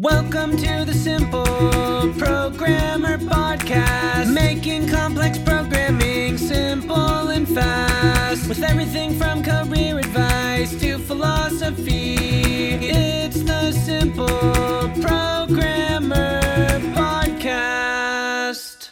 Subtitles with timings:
[0.00, 8.48] Welcome to the Simple Programmer Podcast, making complex programming simple and fast.
[8.48, 14.28] With everything from career advice to philosophy, it's the Simple
[15.02, 16.40] Programmer
[16.94, 18.90] Podcast.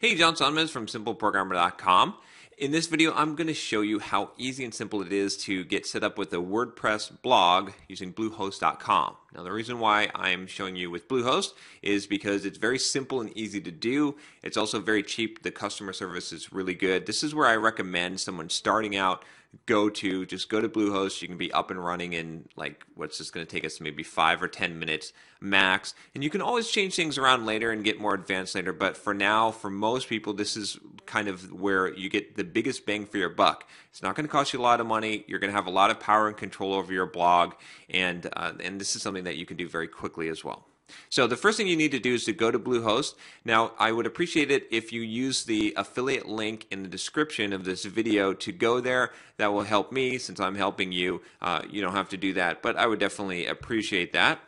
[0.00, 2.14] Hey, John Sonmez from SimpleProgrammer.com.
[2.60, 5.64] In this video, I'm going to show you how easy and simple it is to
[5.64, 9.16] get set up with a WordPress blog using Bluehost.com.
[9.34, 13.34] Now, the reason why I'm showing you with Bluehost is because it's very simple and
[13.34, 14.16] easy to do.
[14.42, 15.42] It's also very cheap.
[15.42, 17.06] The customer service is really good.
[17.06, 19.24] This is where I recommend someone starting out
[19.66, 23.18] go to just go to bluehost you can be up and running in like what's
[23.18, 26.70] just going to take us maybe five or ten minutes max and you can always
[26.70, 30.32] change things around later and get more advanced later but for now for most people
[30.32, 30.78] this is
[31.10, 34.30] kind of where you get the biggest bang for your buck it's not going to
[34.30, 36.36] cost you a lot of money you're going to have a lot of power and
[36.36, 37.54] control over your blog
[37.90, 40.64] and uh, and this is something that you can do very quickly as well
[41.08, 43.14] so the first thing you need to do is to go to Bluehost.
[43.44, 47.64] Now, I would appreciate it if you use the affiliate link in the description of
[47.64, 49.12] this video to go there.
[49.36, 51.22] That will help me since I'm helping you.
[51.40, 54.40] Uh, you don't have to do that, but I would definitely appreciate that.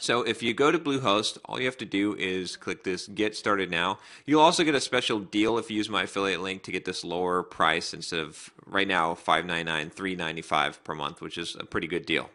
[0.00, 3.34] So if you go to Bluehost, all you have to do is click this Get
[3.36, 3.98] Started Now.
[4.26, 7.02] You'll also get a special deal if you use my affiliate link to get this
[7.02, 12.06] lower price instead of right now $5.99, $3.95 per month, which is a pretty good
[12.06, 12.30] deal.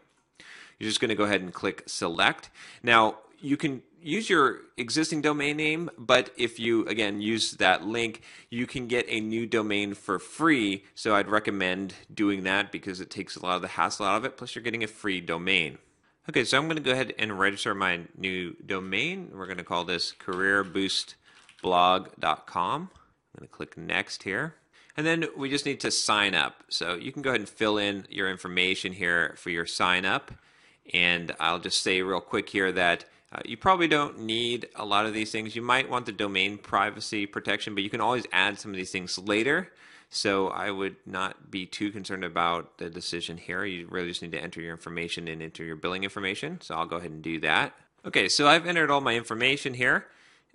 [0.78, 2.50] You're just going to go ahead and click Select.
[2.82, 8.20] Now, you can use your existing domain name, but if you, again, use that link,
[8.50, 10.84] you can get a new domain for free.
[10.94, 14.24] So I'd recommend doing that because it takes a lot of the hassle out of
[14.26, 14.36] it.
[14.36, 15.78] Plus, you're getting a free domain.
[16.26, 19.30] Okay, so I'm going to go ahead and register my new domain.
[19.34, 22.80] We're going to call this careerboostblog.com.
[22.80, 22.88] I'm
[23.38, 24.54] going to click Next here.
[24.96, 26.64] And then we just need to sign up.
[26.70, 30.32] So you can go ahead and fill in your information here for your sign up.
[30.94, 35.04] And I'll just say real quick here that uh, you probably don't need a lot
[35.04, 35.54] of these things.
[35.54, 38.92] You might want the domain privacy protection, but you can always add some of these
[38.92, 39.68] things later.
[40.14, 43.64] So I would not be too concerned about the decision here.
[43.64, 46.60] You really just need to enter your information and enter your billing information.
[46.60, 47.74] So I'll go ahead and do that.
[48.06, 50.06] Okay, so I've entered all my information here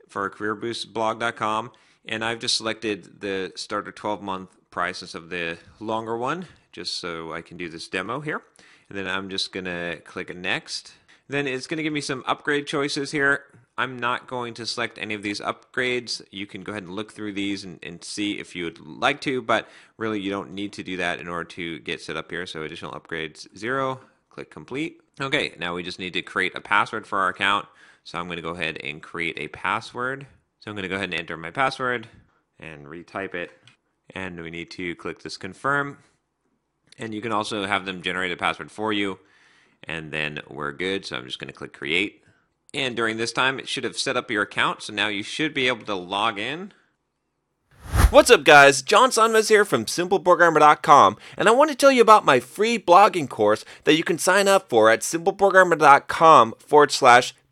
[0.07, 1.71] for careerboostblog.com,
[2.05, 6.97] and I've just selected the starter 12 month price instead of the longer one, just
[6.97, 8.41] so I can do this demo here.
[8.87, 10.93] And then I'm just going to click next.
[11.29, 13.43] Then it's going to give me some upgrade choices here.
[13.77, 16.21] I'm not going to select any of these upgrades.
[16.31, 19.21] You can go ahead and look through these and, and, see if you would like
[19.21, 22.31] to, but really you don't need to do that in order to get set up
[22.31, 22.45] here.
[22.45, 25.01] So additional upgrades, zero, click complete.
[25.21, 27.67] Okay, now we just need to create a password for our account.
[28.03, 30.25] So I'm going to go ahead and create a password.
[30.59, 32.07] So I'm going to go ahead and enter my password
[32.59, 33.51] and retype it.
[34.15, 35.99] And we need to click this confirm.
[36.97, 39.19] And you can also have them generate a password for you
[39.83, 41.05] and then we're good.
[41.05, 42.23] So I'm just going to click create.
[42.73, 44.83] And during this time, it should have set up your account.
[44.83, 46.73] So now you should be able to log in.
[48.11, 48.81] What's up, guys?
[48.81, 53.29] John Sonmez here from SimpleProgrammer.com, and I want to tell you about my free blogging
[53.29, 57.35] course that you can sign up for at SimpleProgrammer.com forward slash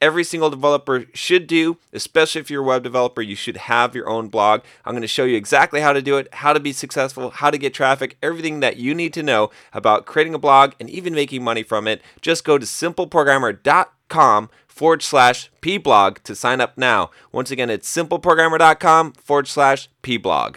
[0.00, 4.08] every single developer should do, especially if you're a web developer, you should have your
[4.08, 4.62] own blog.
[4.84, 7.50] I'm going to show you exactly how to do it, how to be successful, how
[7.50, 11.14] to get traffic, everything that you need to know about creating a blog and even
[11.14, 12.02] making money from it.
[12.20, 17.10] Just go to simpleprogrammer.com forward slash pblog to sign up now.
[17.32, 20.56] Once again, it's simpleprogrammer.com forward slash pblog.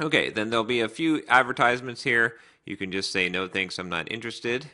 [0.00, 2.34] Okay, then there'll be a few advertisements here.
[2.66, 4.70] You can just say, no thanks, I'm not interested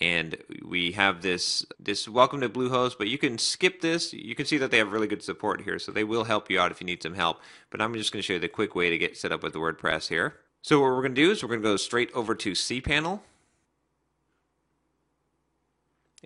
[0.00, 4.12] and we have this this welcome to bluehost but you can skip this.
[4.12, 6.58] You can see that they have really good support here so they will help you
[6.58, 7.40] out if you need some help.
[7.70, 9.54] But i'm just going to show you the quick way to get set up with
[9.54, 10.36] wordpress here.
[10.62, 13.20] So what we're going to do is we're going to go straight over to cpanel.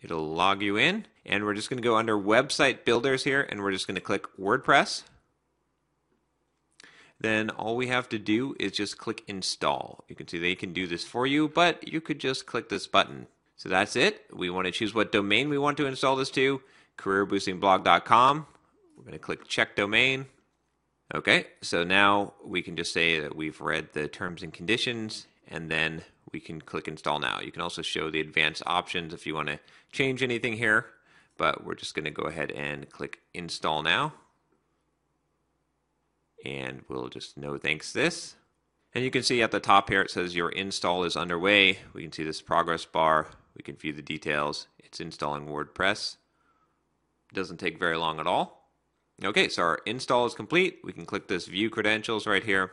[0.01, 3.63] It'll log you in and we're just going to go under website builders here and
[3.63, 5.03] we're just going to click wordpress.
[7.21, 10.05] Then all we have to do is just click install.
[10.09, 12.87] You can see they can do this for you, but you could just click this
[12.87, 13.27] button
[13.59, 14.25] so that's it.
[14.33, 16.63] We want to choose what domain we want to install this to,
[16.97, 18.47] careerboostingblog.com.
[18.97, 20.27] We're going to click check domain.
[21.15, 25.71] Okay, so now we can just say that we've read the terms and conditions and
[25.71, 26.03] then
[26.33, 27.41] we can click install now.
[27.41, 29.59] You can also show the advanced options if you want to
[29.91, 30.87] change anything here,
[31.37, 34.13] but we're just going to go ahead and click install now.
[36.45, 38.37] And we'll just no thanks this.
[38.95, 41.79] And you can see at the top here it says your install is underway.
[41.93, 43.29] We can see this progress bar.
[43.59, 44.69] We can view the details.
[44.79, 46.17] It's installing WordPress.
[47.31, 48.71] It doesn't take very long at all.
[49.23, 50.79] Okay, so our install is complete.
[50.85, 52.71] We can click this view credentials right here.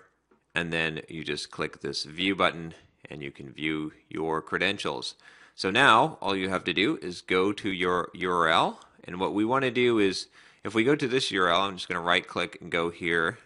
[0.53, 2.75] And then you just click this view button
[3.09, 5.15] and you can view your credentials.
[5.55, 8.77] So now all you have to do is go to your URL.
[9.03, 10.27] And what we want to do is
[10.63, 13.39] if we go to this URL, I'm just going to right click and go here.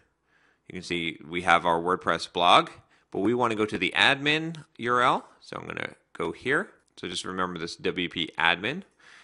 [0.68, 2.69] You can see we have our WordPress blog,
[3.12, 5.24] but we want to go to the admin URL.
[5.39, 6.69] So I'm going to go here.
[7.00, 8.84] So just remember this WP admin.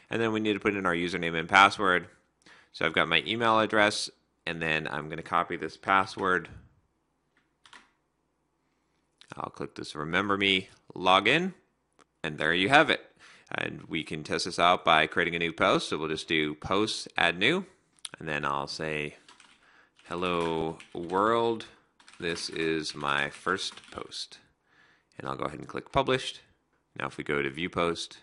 [0.10, 2.08] And then we need to put in our username and password.
[2.72, 4.10] So I've got my email address,
[4.48, 6.48] and then I'm going to copy this password.
[9.36, 11.54] I'll click this remember me, login,
[12.24, 13.02] and there you have it.
[13.52, 15.90] And we can test this out by creating a new post.
[15.90, 17.66] So we'll just do post, add new,
[18.18, 19.18] and then I'll say,
[20.06, 21.66] hello world.
[22.22, 24.38] This is my first post.
[25.20, 26.40] And I'll go ahead and click published.
[27.00, 28.20] Now if we go to view post,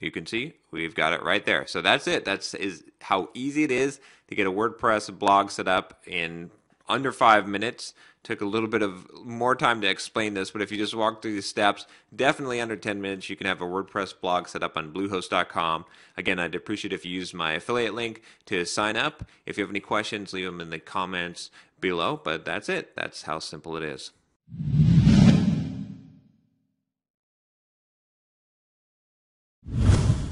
[0.00, 1.66] you can see we've got it right there.
[1.66, 2.24] So that's it.
[2.24, 6.50] That's is how easy it is to get a WordPress blog set up in
[6.88, 7.94] under five minutes.
[8.24, 11.22] Took a little bit of more time to explain this, but if you just walk
[11.22, 14.76] through these steps, definitely under 10 minutes, you can have a WordPress blog set up
[14.76, 15.84] on Bluehost.com.
[16.16, 19.24] Again, I'd appreciate if you use my affiliate link to sign up.
[19.46, 22.20] If you have any questions, leave them in the comments below.
[22.22, 22.94] But that's it.
[22.96, 24.10] That's how simple it is.